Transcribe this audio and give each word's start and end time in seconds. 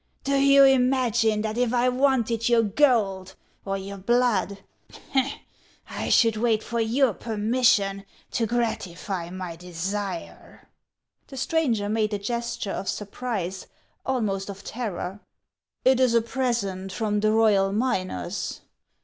Do 0.23 0.35
you 0.37 0.63
imagine 0.63 1.43
that 1.43 1.59
if 1.59 1.75
I 1.75 1.87
wanted 1.87 2.49
your 2.49 2.63
gold 2.63 3.35
or 3.63 3.77
your 3.77 3.99
blood 3.99 4.57
I 5.87 6.09
should 6.09 6.37
wait 6.37 6.63
for 6.63 6.79
your 6.79 7.13
permis 7.13 7.67
sion 7.67 8.05
to 8.31 8.47
gratify 8.47 9.29
my 9.29 9.55
desire?" 9.55 10.67
The 11.27 11.37
stranger 11.37 11.87
made 11.87 12.15
a 12.15 12.17
gesture 12.17 12.71
of 12.71 12.89
surprise, 12.89 13.67
almost 14.03 14.49
of 14.49 14.63
terror." 14.63 15.19
It 15.85 15.99
is 15.99 16.15
a 16.15 16.21
present 16.23 16.91
from 16.91 17.19
the 17.19 17.31
royal 17.31 17.71
miners." 17.71 18.61